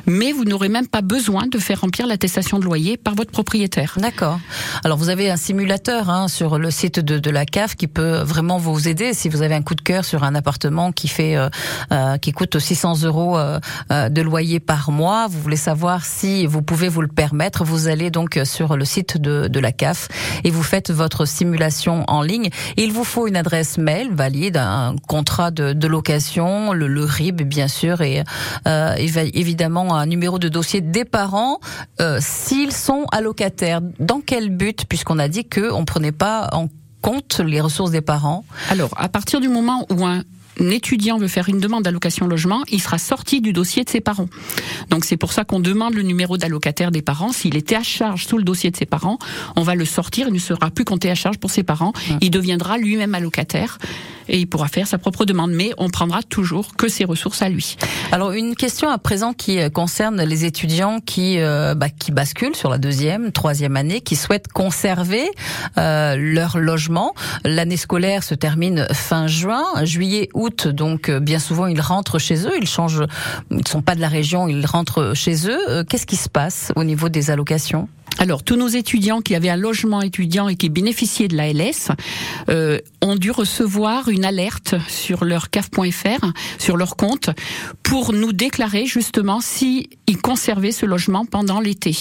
mais 0.06 0.32
vous 0.32 0.44
n'aurez 0.44 0.68
même 0.68 0.88
pas 0.88 1.02
besoin 1.02 1.46
de 1.46 1.58
faire 1.58 1.80
remplir 1.80 2.06
l'attestation 2.06 2.58
de 2.58 2.64
loyer 2.64 2.96
par 2.96 3.14
votre 3.14 3.30
propriétaire. 3.30 3.94
D'accord. 3.98 4.40
Alors 4.84 4.98
vous 4.98 5.08
avez 5.08 5.30
un 5.30 5.36
simulateur 5.36 6.10
hein, 6.10 6.28
sur 6.28 6.58
le 6.58 6.70
site 6.70 7.00
de, 7.00 7.18
de 7.18 7.30
la 7.30 7.46
CAF 7.46 7.76
qui 7.76 7.86
peut 7.86 8.18
vraiment 8.18 8.58
vous 8.58 8.88
aider 8.88 9.14
si 9.14 9.28
vous 9.28 9.42
avez 9.42 9.54
un 9.54 9.62
coup 9.62 9.74
de 9.74 9.79
cœur 9.80 10.04
sur 10.04 10.24
un 10.24 10.34
appartement 10.34 10.92
qui 10.92 11.08
fait 11.08 11.36
euh, 11.36 11.48
euh, 11.92 12.16
qui 12.18 12.32
coûte 12.32 12.58
600 12.58 13.02
euros 13.02 13.38
euh, 13.38 13.58
euh, 13.90 14.08
de 14.08 14.22
loyer 14.22 14.60
par 14.60 14.90
mois. 14.90 15.26
Vous 15.28 15.40
voulez 15.40 15.56
savoir 15.56 16.04
si 16.04 16.46
vous 16.46 16.62
pouvez 16.62 16.88
vous 16.88 17.02
le 17.02 17.08
permettre. 17.08 17.64
Vous 17.64 17.88
allez 17.88 18.10
donc 18.10 18.38
sur 18.44 18.76
le 18.76 18.84
site 18.84 19.18
de, 19.18 19.48
de 19.48 19.60
la 19.60 19.72
CAF 19.72 20.08
et 20.44 20.50
vous 20.50 20.62
faites 20.62 20.90
votre 20.90 21.24
simulation 21.24 22.04
en 22.08 22.22
ligne. 22.22 22.50
Il 22.76 22.92
vous 22.92 23.04
faut 23.04 23.26
une 23.26 23.36
adresse 23.36 23.78
mail 23.78 24.12
valide, 24.12 24.56
un 24.56 24.94
contrat 25.08 25.50
de, 25.50 25.72
de 25.72 25.86
location, 25.86 26.72
le, 26.72 26.86
le 26.86 27.04
RIB 27.04 27.42
bien 27.42 27.68
sûr 27.68 28.00
et 28.00 28.22
euh, 28.66 28.94
évidemment 28.96 29.96
un 29.96 30.06
numéro 30.06 30.38
de 30.38 30.48
dossier 30.48 30.80
des 30.80 31.04
parents 31.04 31.60
euh, 32.00 32.18
s'ils 32.20 32.72
sont 32.72 33.06
allocataires. 33.12 33.80
Dans 33.98 34.20
quel 34.20 34.50
but? 34.50 34.84
Puisqu'on 34.86 35.18
a 35.18 35.28
dit 35.28 35.44
que 35.44 35.70
on 35.72 35.84
prenait 35.84 36.12
pas 36.12 36.48
en 36.52 36.68
compte 37.00 37.40
les 37.40 37.60
ressources 37.60 37.90
des 37.90 38.00
parents. 38.00 38.44
Alors, 38.68 38.90
à 38.96 39.08
partir 39.08 39.40
du 39.40 39.48
moment 39.48 39.86
où 39.90 40.06
un 40.06 40.22
un 40.60 40.68
étudiant 40.68 41.18
veut 41.18 41.28
faire 41.28 41.48
une 41.48 41.58
demande 41.58 41.84
d'allocation 41.84 42.26
logement, 42.26 42.62
il 42.70 42.80
sera 42.80 42.98
sorti 42.98 43.40
du 43.40 43.52
dossier 43.52 43.84
de 43.84 43.88
ses 43.88 44.00
parents. 44.00 44.28
Donc 44.90 45.04
c'est 45.04 45.16
pour 45.16 45.32
ça 45.32 45.44
qu'on 45.44 45.60
demande 45.60 45.94
le 45.94 46.02
numéro 46.02 46.36
d'allocataire 46.36 46.90
des 46.90 47.02
parents. 47.02 47.32
S'il 47.32 47.56
était 47.56 47.76
à 47.76 47.82
charge 47.82 48.26
sous 48.26 48.36
le 48.36 48.44
dossier 48.44 48.70
de 48.70 48.76
ses 48.76 48.86
parents, 48.86 49.18
on 49.56 49.62
va 49.62 49.74
le 49.74 49.84
sortir, 49.84 50.28
il 50.28 50.34
ne 50.34 50.38
sera 50.38 50.70
plus 50.70 50.84
compté 50.84 51.10
à 51.10 51.14
charge 51.14 51.38
pour 51.38 51.50
ses 51.50 51.62
parents. 51.62 51.92
Il 52.20 52.30
deviendra 52.30 52.78
lui-même 52.78 53.14
allocataire 53.14 53.78
et 54.30 54.38
il 54.38 54.46
pourra 54.46 54.68
faire 54.68 54.86
sa 54.86 54.96
propre 54.96 55.26
demande. 55.26 55.50
Mais 55.50 55.72
on 55.76 55.90
prendra 55.90 56.22
toujours 56.22 56.76
que 56.76 56.88
ses 56.88 57.04
ressources 57.04 57.42
à 57.42 57.48
lui. 57.48 57.76
Alors 58.12 58.32
une 58.32 58.54
question 58.54 58.88
à 58.88 58.96
présent 58.96 59.34
qui 59.34 59.58
euh, 59.58 59.68
concerne 59.68 60.22
les 60.22 60.44
étudiants 60.44 61.00
qui 61.04 61.38
euh, 61.38 61.74
bah, 61.74 61.88
qui 61.90 62.12
basculent 62.12 62.56
sur 62.56 62.70
la 62.70 62.78
deuxième, 62.78 63.32
troisième 63.32 63.76
année, 63.76 64.00
qui 64.00 64.16
souhaitent 64.16 64.48
conserver 64.48 65.28
euh, 65.76 66.16
leur 66.16 66.58
logement. 66.58 67.14
L'année 67.44 67.76
scolaire 67.76 68.22
se 68.22 68.34
termine 68.34 68.86
fin 68.92 69.26
juin, 69.26 69.64
juillet, 69.82 70.28
août. 70.34 70.68
Donc 70.68 71.08
euh, 71.08 71.20
bien 71.20 71.38
souvent 71.38 71.66
ils 71.66 71.80
rentrent 71.80 72.18
chez 72.18 72.46
eux, 72.46 72.52
ils 72.60 72.68
changent, 72.68 73.04
ils 73.50 73.66
sont 73.66 73.82
pas 73.82 73.94
de 73.94 74.00
la 74.00 74.08
région, 74.08 74.48
ils 74.48 74.64
rentrent 74.64 75.12
chez 75.14 75.48
eux. 75.48 75.84
Qu'est-ce 75.84 76.06
qui 76.06 76.16
se 76.16 76.28
passe 76.28 76.72
au 76.76 76.84
niveau 76.84 77.08
des 77.08 77.30
allocations? 77.30 77.88
Alors, 78.18 78.42
tous 78.42 78.56
nos 78.56 78.68
étudiants 78.68 79.20
qui 79.20 79.34
avaient 79.34 79.48
un 79.48 79.56
logement 79.56 80.02
étudiant 80.02 80.48
et 80.48 80.56
qui 80.56 80.68
bénéficiaient 80.68 81.28
de 81.28 81.36
l'ALS 81.36 81.88
euh, 82.48 82.78
ont 83.02 83.16
dû 83.16 83.30
recevoir 83.30 84.08
une 84.08 84.24
alerte 84.24 84.74
sur 84.88 85.24
leur 85.24 85.50
CAF.fr, 85.50 86.26
sur 86.58 86.76
leur 86.76 86.96
compte, 86.96 87.30
pour 87.82 88.12
nous 88.12 88.32
déclarer 88.32 88.86
justement 88.86 89.40
si 89.40 89.88
ils 90.06 90.18
conservaient 90.18 90.72
ce 90.72 90.86
logement 90.86 91.24
pendant 91.24 91.60
l'été. 91.60 91.96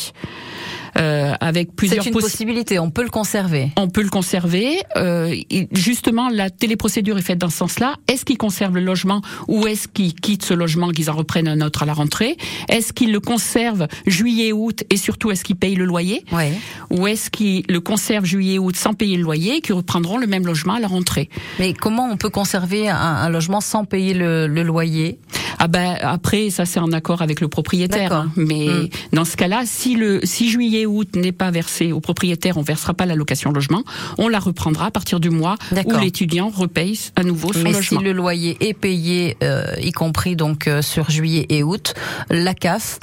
Euh, 0.97 1.33
avec 1.39 1.75
plusieurs 1.75 2.03
C'est 2.03 2.09
une 2.09 2.15
possi- 2.15 2.21
possibilité, 2.21 2.79
on 2.79 2.89
peut 2.89 3.03
le 3.03 3.09
conserver. 3.09 3.69
on 3.77 3.89
peut 3.89 4.01
le 4.01 4.09
conserver. 4.09 4.81
Euh, 4.95 5.35
justement, 5.71 6.29
la 6.29 6.49
téléprocédure 6.49 7.17
est 7.17 7.21
faite 7.21 7.37
dans 7.37 7.49
ce 7.49 7.57
sens-là. 7.57 7.95
Est-ce 8.07 8.25
qu'ils 8.25 8.37
conservent 8.37 8.75
le 8.75 8.81
logement 8.81 9.21
ou 9.47 9.67
est-ce 9.67 9.87
qu'ils 9.87 10.13
quittent 10.13 10.43
ce 10.45 10.53
logement, 10.53 10.89
qu'ils 10.89 11.09
en 11.09 11.15
reprennent 11.15 11.47
un 11.47 11.61
autre 11.61 11.83
à 11.83 11.85
la 11.85 11.93
rentrée? 11.93 12.37
Est-ce 12.69 12.93
qu'ils 12.93 13.11
le 13.11 13.19
conservent 13.19 13.87
juillet, 14.07 14.51
août 14.51 14.83
et 14.89 14.97
surtout 14.97 15.31
est-ce 15.31 15.43
qu'ils 15.43 15.55
payent 15.55 15.75
le 15.75 15.85
loyer? 15.85 16.23
Oui. 16.31 16.45
Ou 16.89 17.07
est-ce 17.07 17.29
qu'ils 17.29 17.63
le 17.69 17.79
conservent 17.79 18.25
juillet, 18.25 18.57
août 18.57 18.75
sans 18.75 18.93
payer 18.93 19.17
le 19.17 19.23
loyer 19.23 19.57
et 19.57 19.61
qu'ils 19.61 19.75
reprendront 19.75 20.17
le 20.17 20.27
même 20.27 20.45
logement 20.45 20.73
à 20.73 20.79
la 20.79 20.87
rentrée? 20.87 21.29
Mais 21.59 21.73
comment 21.73 22.09
on 22.11 22.17
peut 22.17 22.29
conserver 22.29 22.89
un, 22.89 22.95
un 22.97 23.29
logement 23.29 23.61
sans 23.61 23.85
payer 23.85 24.13
le, 24.13 24.47
le 24.47 24.63
loyer? 24.63 25.19
Ah 25.61 25.67
ben 25.67 25.97
après 26.01 26.49
ça 26.51 26.65
c'est 26.65 26.79
en 26.79 26.91
accord 26.93 27.21
avec 27.21 27.41
le 27.41 27.47
propriétaire. 27.49 28.09
D'accord. 28.09 28.23
hein. 28.25 28.31
Mais 28.37 28.67
Mm. 28.69 28.89
dans 29.13 29.25
ce 29.25 29.35
cas-là, 29.35 29.63
si 29.65 29.95
le 29.95 30.21
si 30.23 30.49
juillet 30.49 30.78
août 30.85 31.15
n'est 31.15 31.31
pas 31.31 31.51
versé 31.51 31.91
au 31.91 31.99
propriétaire, 31.99 32.57
on 32.57 32.61
versera 32.61 32.93
pas 32.93 33.05
l'allocation 33.05 33.51
logement. 33.51 33.83
On 34.17 34.27
la 34.27 34.39
reprendra 34.39 34.87
à 34.87 34.91
partir 34.91 35.19
du 35.19 35.29
mois 35.29 35.55
où 35.85 35.97
l'étudiant 35.97 36.49
repaye 36.49 36.99
à 37.15 37.23
nouveau 37.23 37.53
son 37.53 37.59
Mais 37.59 37.71
logement. 37.71 37.99
si 37.99 38.05
le 38.05 38.13
loyer 38.13 38.57
est 38.61 38.73
payé, 38.73 39.37
euh, 39.43 39.73
y 39.81 39.91
compris 39.91 40.35
donc 40.35 40.67
euh, 40.67 40.81
sur 40.81 41.09
juillet 41.09 41.45
et 41.49 41.63
août, 41.63 41.93
la 42.29 42.53
CAF 42.53 42.99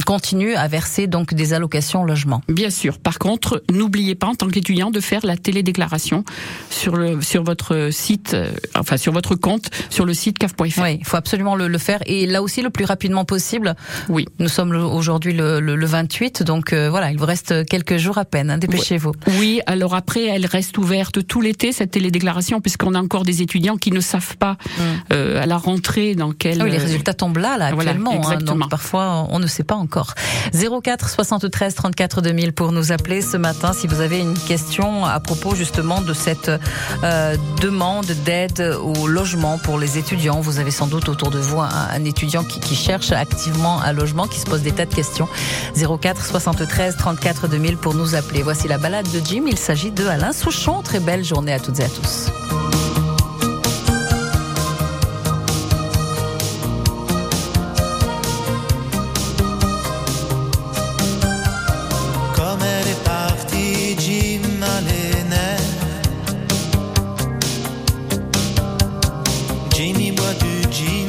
continue 0.00 0.54
à 0.54 0.68
verser 0.68 1.06
donc 1.06 1.34
des 1.34 1.52
allocations 1.52 2.04
logement. 2.04 2.42
Bien 2.48 2.70
sûr. 2.70 2.98
Par 2.98 3.18
contre, 3.18 3.62
n'oubliez 3.70 4.14
pas 4.14 4.26
en 4.28 4.34
tant 4.34 4.48
qu'étudiant 4.48 4.90
de 4.90 5.00
faire 5.00 5.24
la 5.24 5.36
télédéclaration 5.36 6.24
sur 6.70 6.96
le 6.96 7.20
sur 7.22 7.42
votre 7.42 7.88
site, 7.92 8.34
euh, 8.34 8.50
enfin 8.78 8.96
sur 8.96 9.12
votre 9.12 9.34
compte 9.34 9.70
sur 9.90 10.04
le 10.04 10.14
site 10.14 10.38
caf.fr. 10.38 10.62
Oui, 10.82 10.96
il 11.00 11.04
faut 11.06 11.16
absolument 11.16 11.54
le, 11.56 11.68
le 11.68 11.78
faire 11.78 12.00
et 12.06 12.26
là 12.26 12.42
aussi 12.42 12.62
le 12.62 12.70
plus 12.70 12.84
rapidement 12.84 13.24
possible. 13.24 13.74
Oui. 14.08 14.26
Nous 14.38 14.48
sommes 14.48 14.72
aujourd'hui 14.72 15.32
le, 15.32 15.60
le, 15.60 15.76
le 15.76 15.86
28, 15.86 16.42
donc 16.42 16.72
euh, 16.72 16.90
voilà, 16.90 17.10
il 17.10 17.18
vous 17.18 17.26
reste 17.26 17.64
quelques 17.66 17.96
jours 17.96 18.18
à 18.18 18.24
peine. 18.24 18.50
hein, 18.50 18.58
Dépêchez-vous. 18.58 19.12
Oui, 19.38 19.60
alors 19.66 19.94
après, 19.94 20.24
elle 20.26 20.46
reste 20.46 20.76
ouverte 20.78 21.26
tout 21.26 21.40
l'été, 21.40 21.72
cette 21.72 21.90
télédéclaration, 21.92 22.60
puisqu'on 22.60 22.94
a 22.94 23.00
encore 23.00 23.22
des 23.24 23.42
étudiants 23.42 23.76
qui 23.76 23.90
ne 23.92 24.00
savent 24.00 24.36
pas 24.36 24.56
euh, 25.12 25.42
à 25.42 25.46
la 25.46 25.56
rentrée 25.56 26.14
dans 26.14 26.32
quel... 26.32 26.58
Mm. 26.58 26.60
Ah 26.60 26.64
oui, 26.64 26.70
les 26.70 26.78
résultats 26.78 27.14
tombent 27.14 27.38
là, 27.38 27.56
là 27.58 27.72
Voilà, 27.72 27.90
actuellement. 27.90 28.12
hein, 28.12 28.16
exactement. 28.18 28.56
donc 28.60 28.70
parfois, 28.70 29.26
on 29.30 29.38
ne 29.38 29.46
sait 29.46 29.64
pas 29.64 29.74
encore. 29.74 29.85
04 29.88 31.08
73 31.08 31.74
34 31.74 32.20
2000 32.20 32.52
pour 32.52 32.72
nous 32.72 32.92
appeler 32.92 33.22
ce 33.22 33.36
matin 33.36 33.72
si 33.72 33.86
vous 33.86 34.00
avez 34.00 34.18
une 34.18 34.38
question 34.38 35.04
à 35.04 35.20
propos 35.20 35.54
justement 35.54 36.00
de 36.00 36.12
cette 36.12 36.50
euh, 37.04 37.36
demande 37.60 38.06
d'aide 38.24 38.76
au 38.82 39.06
logement 39.06 39.58
pour 39.58 39.78
les 39.78 39.98
étudiants. 39.98 40.40
Vous 40.40 40.58
avez 40.58 40.70
sans 40.70 40.86
doute 40.86 41.08
autour 41.08 41.30
de 41.30 41.38
vous 41.38 41.60
un, 41.60 41.68
un 41.68 42.04
étudiant 42.04 42.44
qui, 42.44 42.60
qui 42.60 42.74
cherche 42.74 43.12
activement 43.12 43.80
un 43.80 43.92
logement, 43.92 44.26
qui 44.26 44.40
se 44.40 44.46
pose 44.46 44.62
des 44.62 44.72
tas 44.72 44.86
de 44.86 44.94
questions. 44.94 45.28
04 45.74 46.24
73 46.24 46.96
34 46.96 47.48
2000 47.48 47.76
pour 47.76 47.94
nous 47.94 48.14
appeler. 48.14 48.42
Voici 48.42 48.68
la 48.68 48.78
balade 48.78 49.06
de 49.10 49.20
Jim. 49.24 49.44
Il 49.46 49.58
s'agit 49.58 49.90
de 49.90 50.06
Alain 50.06 50.32
Souchon. 50.32 50.82
Très 50.82 51.00
belle 51.00 51.24
journée 51.24 51.52
à 51.52 51.60
toutes 51.60 51.80
et 51.80 51.84
à 51.84 51.88
tous. 51.88 52.30
Jimmy 69.76 70.10
boit 70.10 70.32
du 70.40 70.62
gin 70.70 71.05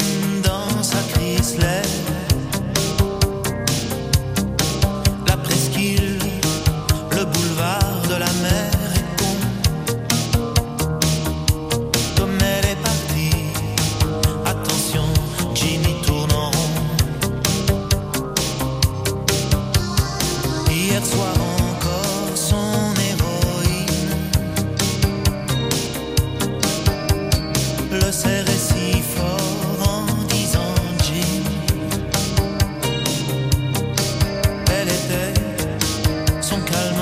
son 36.48 36.62
calmant, 36.62 36.97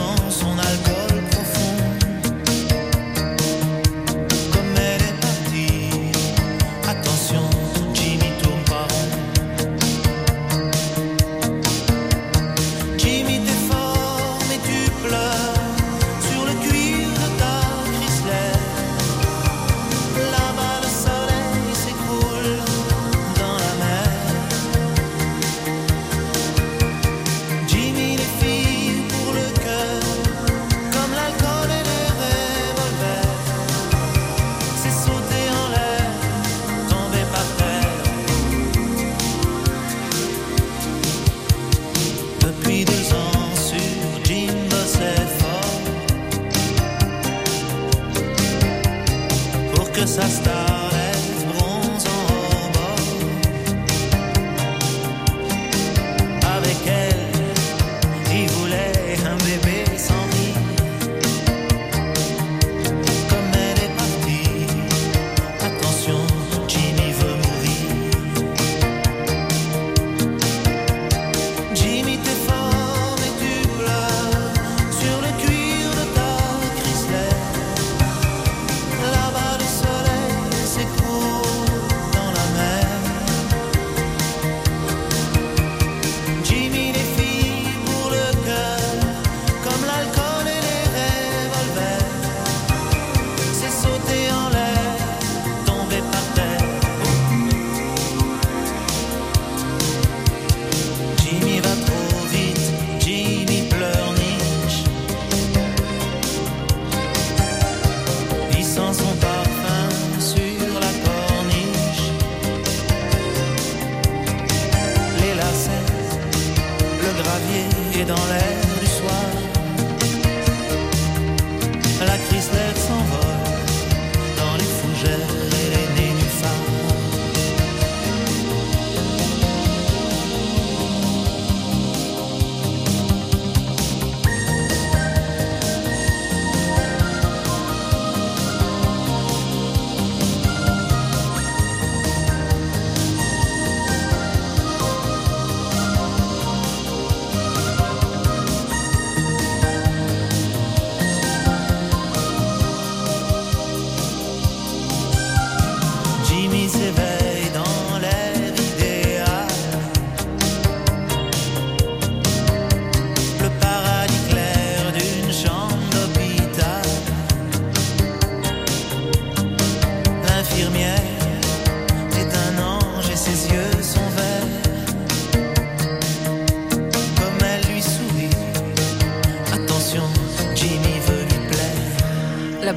et 117.99 118.05
dans 118.05 118.15
l'air 118.15 118.79
du 118.79 118.85
soir. 118.85 119.34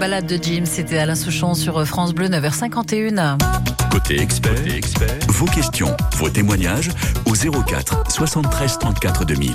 Balade 0.09 0.27
de 0.27 0.43
Jim, 0.43 0.63
c'était 0.65 0.97
Alain 0.97 1.15
Souchon 1.15 1.53
sur 1.53 1.87
France 1.87 2.15
Bleu, 2.15 2.29
9h51. 2.29 3.37
Côté 3.91 4.19
expert, 4.19 4.55
vos 5.29 5.45
questions, 5.45 5.95
vos 6.17 6.31
témoignages 6.31 6.91
au 7.27 7.35
04 7.35 8.11
73 8.11 8.79
34 8.79 9.27
2000. 9.27 9.55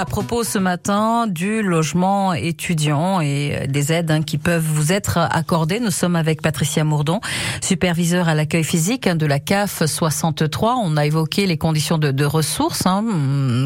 À 0.00 0.06
propos 0.06 0.44
ce 0.44 0.58
matin 0.58 1.26
du 1.26 1.60
logement 1.60 2.32
étudiant 2.32 3.20
et 3.20 3.66
des 3.68 3.92
aides 3.92 4.10
hein, 4.10 4.22
qui 4.22 4.38
peuvent 4.38 4.64
vous 4.64 4.92
être 4.92 5.18
accordées, 5.18 5.78
nous 5.78 5.90
sommes 5.90 6.16
avec 6.16 6.40
Patricia 6.40 6.84
Mourdon, 6.84 7.20
superviseur 7.60 8.26
à 8.26 8.34
l'accueil 8.34 8.64
physique 8.64 9.06
hein, 9.06 9.14
de 9.14 9.26
la 9.26 9.38
CAF 9.40 9.84
63. 9.84 10.76
On 10.82 10.96
a 10.96 11.04
évoqué 11.04 11.44
les 11.44 11.58
conditions 11.58 11.98
de, 11.98 12.24
ressources 12.24 12.86
hein, 12.86 13.04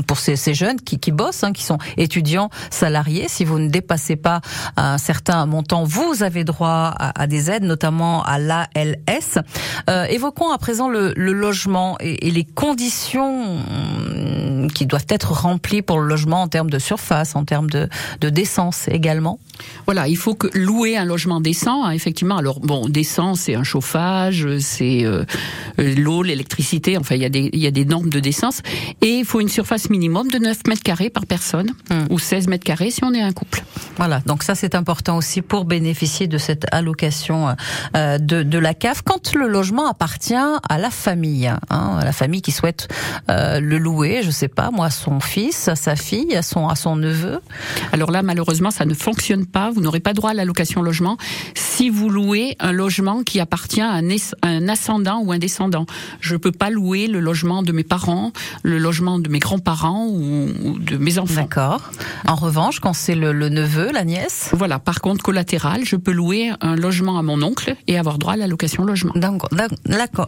pour 0.09 0.19
ces, 0.19 0.55
jeunes 0.55 0.81
qui, 0.81 1.13
bossent, 1.13 1.45
qui 1.55 1.63
sont 1.63 1.79
étudiants 1.97 2.51
salariés. 2.69 3.27
Si 3.29 3.45
vous 3.45 3.61
ne 3.61 3.69
dépassez 3.69 4.17
pas 4.17 4.41
un 4.77 4.99
certain 4.99 5.47
montant, 5.47 5.85
vous 5.85 6.25
avez 6.25 6.43
droit 6.43 6.93
à, 6.99 7.29
des 7.29 7.49
aides, 7.49 7.63
notamment 7.63 8.25
à 8.25 8.41
l'ALS. 8.41 9.39
Euh, 9.89 10.05
évoquons 10.07 10.51
à 10.51 10.59
présent 10.59 10.89
le, 10.89 11.13
logement 11.15 11.97
et, 12.01 12.27
et 12.27 12.33
les 12.33 12.45
conditions 12.45 13.59
hum, 13.59 14.69
qui 14.75 14.87
doivent 14.87 15.07
être 15.09 15.31
remplies 15.31 15.83
pour 15.83 16.01
le 16.01 16.09
logement 16.09 16.24
en 16.33 16.49
termes 16.49 16.71
de 16.71 16.79
surface, 16.79 17.37
en 17.37 17.45
termes 17.45 17.71
de, 17.71 17.89
de 18.21 18.29
décence 18.29 18.89
également. 18.89 19.39
Voilà, 19.87 20.09
il 20.09 20.17
faut 20.17 20.35
que 20.35 20.49
louer 20.59 20.97
un 20.97 21.05
logement 21.05 21.41
décent, 21.41 21.85
hein, 21.85 21.91
effectivement. 21.93 22.37
Alors 22.37 22.61
bon, 22.61 22.89
décent, 22.89 23.35
c'est 23.35 23.55
un 23.55 23.63
chauffage, 23.63 24.59
c'est 24.59 25.05
euh, 25.05 25.25
euh, 25.79 25.95
l'eau, 25.97 26.23
l'électricité. 26.23 26.99
Enfin, 26.99 27.15
il 27.15 27.23
y 27.23 27.25
a 27.25 27.29
des 27.29 27.51
il 27.53 27.61
y 27.61 27.67
a 27.67 27.71
des 27.71 27.85
normes 27.85 28.11
de 28.11 28.21
décence 28.21 28.63
et 29.01 29.19
il 29.19 29.25
faut 29.25 29.41
une 29.41 29.49
surface 29.49 29.91
minimum 29.91 30.31
de 30.31 30.39
9 30.39 30.67
mètres 30.67 30.83
carrés 30.83 31.11
par 31.11 31.27
personne 31.27 31.65
Hmm. 31.91 32.07
ou 32.11 32.19
16 32.19 32.49
mètres 32.49 32.65
carrés 32.65 32.91
si 32.91 33.05
on 33.05 33.13
est 33.13 33.21
un 33.21 33.33
couple. 33.33 33.63
Voilà, 33.97 34.21
donc 34.27 34.43
ça 34.43 34.55
c'est 34.55 34.75
important 34.75 35.17
aussi 35.17 35.43
pour 35.43 35.65
bénéficier 35.65 36.27
de 36.27 36.39
cette 36.39 36.67
allocation 36.73 37.55
euh, 37.97 38.19
de, 38.19 38.43
de 38.43 38.59
la 38.59 38.75
CAF 38.75 39.03
quand 39.03 39.35
le 39.35 39.47
logement 39.47 39.87
appartient 39.87 40.35
à 40.35 40.79
la 40.79 40.91
famille, 40.91 41.47
hein, 41.47 41.99
à 42.01 42.05
la 42.05 42.13
famille 42.13 42.43
qui 42.43 42.53
souhaite 42.53 42.89
euh, 43.31 43.61
le 43.61 43.79
louer, 43.79 44.23
je 44.23 44.31
sais 44.31 44.49
pas, 44.49 44.71
moi, 44.71 44.91
son 44.91 45.21
fils, 45.21 45.71
sa 45.75 45.97
fille, 45.97 46.04
à 46.37 46.43
son 46.43 46.69
à 46.69 46.77
son 46.77 46.97
neveu. 46.97 47.41
Alors 47.93 48.11
là, 48.11 48.23
malheureusement, 48.23 48.71
ça 48.71 48.85
ne 48.85 48.95
fonctionne 48.95 49.47
pas. 49.47 49.71
Vous 49.71 49.81
n'aurez 49.81 50.01
pas 50.01 50.13
droit 50.13 50.31
à 50.31 50.35
l'allocation 50.35 50.83
logement 50.83 51.17
si 51.55 51.91
vous 51.91 52.09
louez 52.09 52.57
un 52.61 52.73
logement 52.73 53.23
qui 53.23 53.41
appartient 53.41 53.81
à 53.81 53.95
un, 54.43 54.69
ascendant 54.69 55.21
ou 55.25 55.33
un 55.33 55.39
descendant. 55.39 55.87
Je 56.21 56.37
peux 56.37 56.53
pas 56.53 56.71
louer 56.71 57.07
le 57.09 57.21
logement 57.21 57.63
de 57.63 57.73
mes 57.73 57.85
parents, 57.85 58.33
le 58.63 58.79
logement 58.79 59.19
de 59.19 59.29
mes 59.29 59.39
grands-parents 59.41 60.07
ou, 60.07 60.49
ou 60.65 60.79
de 60.79 60.97
mes 60.97 61.19
enfants. 61.19 61.43
D'accord. 61.43 61.91
En 62.27 62.35
revanche, 62.37 62.81
quand 62.81 62.93
c'est 62.93 63.15
le, 63.15 63.33
le 63.33 63.49
neveu, 63.49 63.91
la 63.93 64.05
nièce? 64.05 64.51
Voilà. 64.53 64.79
Par 64.79 65.01
contre, 65.01 65.23
collatéral, 65.23 65.85
je 65.85 65.97
peux 65.97 66.13
louer 66.13 66.53
un 66.61 66.77
logement 66.77 67.19
à 67.19 67.23
mon 67.23 67.43
oncle 67.43 67.75
et 67.89 67.99
avoir 67.99 68.19
droit 68.19 68.35
à 68.35 68.37
l'allocation 68.37 68.85
logement. 68.85 69.13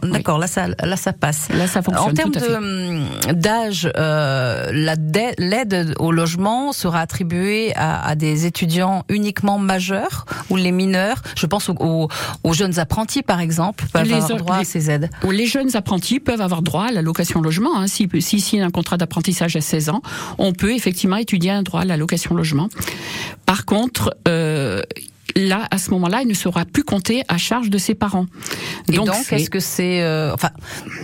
D'accord, 0.03 0.39
là 0.39 0.47
ça, 0.47 0.67
là 0.67 0.97
ça 0.97 1.13
passe. 1.13 1.47
Là, 1.49 1.67
ça 1.67 1.81
fonctionne 1.81 2.09
En 2.09 2.13
termes 2.13 2.33
hum, 2.57 3.33
d'âge, 3.33 3.89
euh, 3.95 4.69
la 4.73 4.95
dai- 4.95 5.35
l'aide 5.75 5.95
au 5.99 6.11
logement 6.11 6.71
sera 6.73 6.99
attribuée 7.01 7.73
à, 7.75 8.05
à 8.07 8.15
des 8.15 8.45
étudiants 8.45 9.03
uniquement 9.09 9.57
majeurs 9.59 10.25
ou 10.49 10.55
les 10.55 10.71
mineurs. 10.71 11.21
Je 11.35 11.45
pense 11.45 11.69
aux, 11.69 11.75
aux- 11.79 12.07
aux 12.43 12.53
jeunes 12.53 12.79
apprentis, 12.79 13.23
par 13.23 13.39
exemple, 13.39 13.85
peuvent 13.91 14.03
Les 14.03 14.13
avoir 14.13 14.37
droit 14.37 14.55
à 14.57 14.63
ces 14.63 14.89
aides. 14.89 15.09
Les 15.29 15.45
jeunes 15.45 15.75
apprentis 15.75 16.19
peuvent 16.19 16.41
avoir 16.41 16.61
droit 16.61 16.85
à 16.85 16.91
l'allocation 16.91 17.41
logement. 17.41 17.77
Hein. 17.77 17.87
Si, 17.87 18.07
si 18.19 18.39
signe 18.39 18.61
un 18.61 18.69
contrat 18.71 18.97
d'apprentissage 18.97 19.55
à 19.55 19.61
16 19.61 19.89
ans, 19.89 20.01
on 20.37 20.53
peut 20.53 20.73
effectivement 20.73 21.17
étudier 21.17 21.51
un 21.51 21.63
droit 21.63 21.81
à 21.81 21.85
l'allocation 21.85 22.35
logement. 22.35 22.69
Par 23.45 23.65
contre, 23.65 24.15
euh, 24.27 24.81
là, 25.37 25.67
à 25.71 25.77
ce 25.77 25.91
moment-là, 25.91 26.21
il 26.21 26.27
ne 26.27 26.33
sera 26.33 26.65
plus 26.65 26.83
compté 26.83 27.23
à 27.27 27.37
charge 27.37 27.69
de 27.69 27.77
ses 27.77 27.95
parents. 27.95 28.25
Et 28.91 28.95
donc, 28.95 29.09
est-ce 29.31 29.49
que 29.49 29.59
c'est, 29.59 30.01
euh, 30.01 30.33
enfin, 30.33 30.49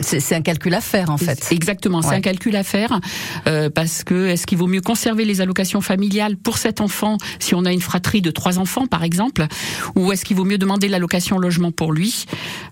c'est 0.01 0.19
c'est 0.19 0.35
un 0.35 0.41
calcul 0.41 0.73
à 0.73 0.81
faire 0.81 1.09
en 1.09 1.17
fait. 1.17 1.47
Exactement, 1.51 2.01
c'est 2.01 2.15
un 2.15 2.21
calcul 2.21 2.55
à 2.55 2.63
faire 2.63 2.99
euh, 3.47 3.69
parce 3.69 4.03
que 4.03 4.27
est-ce 4.27 4.47
qu'il 4.47 4.57
vaut 4.57 4.67
mieux 4.67 4.81
conserver 4.81 5.25
les 5.25 5.41
allocations 5.41 5.81
familiales 5.81 6.37
pour 6.37 6.57
cet 6.57 6.81
enfant 6.81 7.17
si 7.39 7.55
on 7.55 7.65
a 7.65 7.71
une 7.71 7.81
fratrie 7.81 8.21
de 8.21 8.31
trois 8.31 8.59
enfants 8.59 8.87
par 8.87 9.03
exemple, 9.03 9.45
ou 9.95 10.11
est-ce 10.11 10.25
qu'il 10.25 10.37
vaut 10.37 10.45
mieux 10.45 10.57
demander 10.57 10.87
l'allocation 10.87 11.37
logement 11.37 11.71
pour 11.71 11.91
lui? 11.91 12.25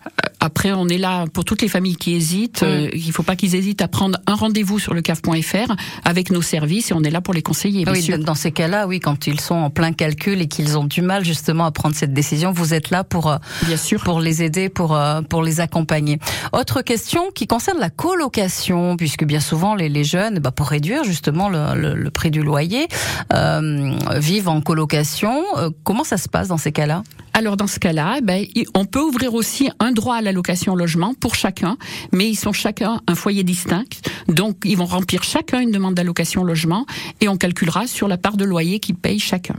Euh, 0.06 0.10
Après, 0.44 0.72
on 0.72 0.88
est 0.88 0.98
là 0.98 1.26
pour 1.32 1.46
toutes 1.46 1.62
les 1.62 1.68
familles 1.68 1.96
qui 1.96 2.14
hésitent. 2.16 2.64
euh, 2.64 2.90
il 2.94 3.08
ne 3.08 3.12
faut 3.14 3.24
pas 3.24 3.36
qu'ils 3.36 3.56
hésitent 3.56 3.82
à 3.82 3.88
prendre 3.88 4.18
un 4.28 4.34
rendez-vous 4.36 4.80
sur 4.80 4.94
le 4.94 5.02
caf.fr 5.02 5.74
avec 6.04 6.32
nos 6.32 6.42
services 6.42 6.92
et 6.92 6.94
on 6.96 7.04
est 7.04 7.12
là 7.12 7.22
pour 7.22 7.34
les 7.34 7.44
conseiller. 7.44 7.84
Bien 7.86 7.94
Oui, 7.94 8.02
sûr. 8.02 8.18
dans 8.18 8.36
ces 8.36 8.52
cas-là, 8.52 8.88
oui, 8.88 9.00
quand 9.00 9.28
ils 9.28 9.40
sont 9.40 9.56
en 9.56 9.70
plein 9.70 9.94
calcul 9.94 10.42
et 10.42 10.48
qu'ils 10.48 10.78
ont 10.78 10.84
du 10.86 11.02
mal 11.04 11.24
justement 11.24 11.66
à 11.66 11.72
prendre 11.72 11.96
cette 11.96 12.14
décision, 12.14 12.52
vous 12.52 12.74
êtes 12.74 12.90
là 12.90 13.04
pour 13.04 13.30
euh, 13.32 13.38
Bien 13.68 13.78
sûr. 13.78 14.04
pour 14.04 14.20
les 14.20 14.42
aider, 14.44 14.68
pour 14.70 14.96
euh, 14.96 15.22
pour 15.22 15.44
les 15.44 15.60
accompagner. 15.60 16.18
Autre 16.54 16.82
question 16.82 17.22
qui 17.36 17.46
concerne 17.48 17.78
la 17.80 17.90
colocation, 17.92 18.98
puisque 18.98 19.24
bien 19.26 19.40
souvent 19.40 19.76
les, 19.76 19.90
les 19.90 20.04
jeunes, 20.04 20.40
bah, 20.40 20.52
pour 20.52 20.68
réduire 20.68 21.04
justement 21.04 21.50
le, 21.50 21.76
le- 21.76 21.94
le 21.96 22.10
prix 22.10 22.32
du 22.32 22.42
loyer, 22.42 22.88
euh, 23.34 23.94
vivent 24.16 24.50
en 24.50 24.62
colocation. 24.62 25.44
Euh, 25.58 25.70
comment 25.84 26.04
ça 26.04 26.18
se 26.18 26.28
passe 26.28 26.48
dans 26.48 26.58
ces 26.58 26.72
cas-là? 26.72 27.04
Alors 27.42 27.58
dans 27.58 27.66
ce 27.66 27.80
cas-là, 27.80 28.20
ben, 28.22 28.46
on 28.76 28.86
peut 28.86 29.02
ouvrir 29.02 29.34
aussi 29.34 29.72
un 29.80 29.94
droit 29.94 30.18
à 30.18 30.22
l'allocation 30.22 30.76
logement 30.76 31.16
pour 31.20 31.34
chacun, 31.34 31.76
mais 32.12 32.30
ils 32.30 32.36
sont 32.36 32.54
chacun 32.54 33.02
un 33.08 33.16
foyer 33.16 33.44
distinct, 33.44 34.00
donc 34.28 34.58
ils 34.64 34.78
vont 34.78 34.86
remplir 34.86 35.24
chacun 35.24 35.60
une 35.60 35.72
demande 35.72 35.96
d'allocation 35.96 36.44
logement 36.44 36.86
et 37.20 37.28
on 37.30 37.38
calculera 37.38 37.88
sur 37.88 38.08
la 38.08 38.20
part 38.20 38.38
de 38.38 38.46
loyer 38.46 38.80
qu'ils 38.80 38.94
payent 38.94 39.18
chacun. 39.18 39.56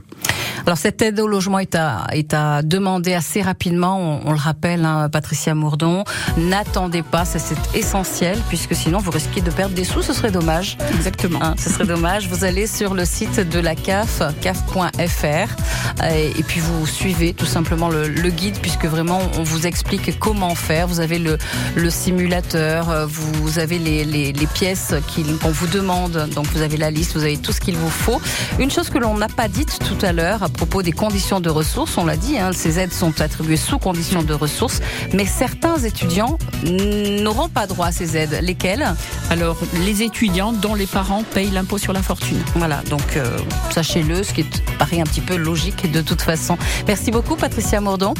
Alors 0.64 0.78
cette 0.78 1.02
aide 1.02 1.18
au 1.18 1.26
logement 1.26 1.58
est 1.58 1.74
à, 1.74 2.06
est 2.12 2.34
à 2.34 2.62
demander 2.62 3.14
assez 3.14 3.42
rapidement, 3.42 3.98
on, 3.98 4.28
on 4.28 4.30
le 4.30 4.38
rappelle, 4.38 4.84
hein, 4.84 5.08
Patricia 5.08 5.56
Mourdon. 5.56 6.04
N'attendez 6.36 7.02
pas, 7.02 7.24
ça 7.24 7.40
c'est 7.40 7.56
essentiel, 7.76 8.38
puisque 8.48 8.76
sinon 8.76 8.98
vous 8.98 9.10
risquez 9.10 9.40
de 9.40 9.50
perdre 9.50 9.74
des 9.74 9.82
sous, 9.82 10.02
ce 10.02 10.12
serait 10.12 10.30
dommage. 10.30 10.78
Exactement. 10.94 11.42
Hein, 11.42 11.54
ce 11.58 11.68
serait 11.68 11.86
dommage. 11.86 12.28
Vous 12.28 12.44
allez 12.44 12.68
sur 12.68 12.94
le 12.94 13.04
site 13.04 13.40
de 13.40 13.58
la 13.58 13.74
CAF, 13.74 14.22
caf.fr, 14.40 16.04
et 16.04 16.42
puis 16.44 16.60
vous 16.60 16.86
suivez 16.86 17.34
tout 17.34 17.46
simplement 17.46 17.71
le, 17.72 18.08
le 18.08 18.30
guide, 18.30 18.58
puisque 18.60 18.84
vraiment 18.84 19.20
on 19.38 19.42
vous 19.42 19.66
explique 19.66 20.18
comment 20.18 20.54
faire. 20.54 20.86
Vous 20.86 21.00
avez 21.00 21.18
le, 21.18 21.38
le 21.74 21.90
simulateur, 21.90 22.90
euh, 22.90 23.06
vous 23.06 23.58
avez 23.58 23.78
les, 23.78 24.04
les, 24.04 24.32
les 24.32 24.46
pièces 24.46 24.94
qu'on 25.42 25.50
vous 25.50 25.66
demande, 25.66 26.28
donc 26.34 26.46
vous 26.54 26.62
avez 26.62 26.76
la 26.76 26.90
liste, 26.90 27.14
vous 27.14 27.22
avez 27.22 27.36
tout 27.38 27.52
ce 27.52 27.60
qu'il 27.60 27.76
vous 27.76 27.90
faut. 27.90 28.20
Une 28.58 28.70
chose 28.70 28.90
que 28.90 28.98
l'on 28.98 29.16
n'a 29.16 29.28
pas 29.28 29.48
dite 29.48 29.78
tout 29.80 30.04
à 30.04 30.12
l'heure 30.12 30.42
à 30.42 30.48
propos 30.48 30.82
des 30.82 30.92
conditions 30.92 31.40
de 31.40 31.50
ressources, 31.50 31.96
on 31.96 32.04
l'a 32.04 32.16
dit, 32.16 32.38
hein, 32.38 32.50
ces 32.52 32.78
aides 32.78 32.92
sont 32.92 33.20
attribuées 33.20 33.56
sous 33.56 33.78
conditions 33.78 34.22
de 34.22 34.34
ressources, 34.34 34.80
mais 35.14 35.24
certains 35.24 35.78
étudiants 35.78 36.38
n'auront 36.64 37.48
pas 37.48 37.66
droit 37.66 37.86
à 37.86 37.92
ces 37.92 38.16
aides. 38.16 38.38
Lesquels 38.42 38.86
Alors 39.30 39.56
les 39.84 40.02
étudiants 40.02 40.52
dont 40.52 40.74
les 40.74 40.86
parents 40.86 41.22
payent 41.34 41.50
l'impôt 41.50 41.78
sur 41.78 41.92
la 41.92 42.02
fortune. 42.02 42.38
Voilà, 42.56 42.82
donc 42.90 43.16
euh, 43.16 43.38
sachez-le, 43.70 44.22
ce 44.22 44.32
qui 44.32 44.44
paraît 44.78 45.00
un 45.00 45.04
petit 45.04 45.20
peu 45.20 45.36
logique 45.36 45.90
de 45.90 46.02
toute 46.02 46.20
façon. 46.22 46.58
Merci 46.86 47.10
beaucoup 47.10 47.36
Patricia 47.36 47.61
Mourdon. 47.80 48.14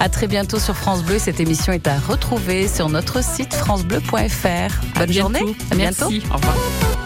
À 0.00 0.08
très 0.08 0.26
bientôt 0.26 0.58
sur 0.58 0.76
France 0.76 1.02
Bleu. 1.02 1.18
Cette 1.18 1.40
émission 1.40 1.72
est 1.72 1.86
à 1.86 1.98
retrouver 1.98 2.68
sur 2.68 2.88
notre 2.88 3.22
site 3.22 3.54
francebleu.fr. 3.54 4.98
Bonne 4.98 5.10
À 5.10 5.12
journée. 5.12 5.40
À 5.70 5.74
bientôt. 5.74 6.10
Merci. 6.10 6.22
Au 6.30 6.36
revoir. 6.36 6.97